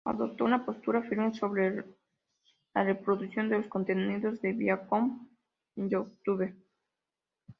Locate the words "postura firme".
0.65-1.31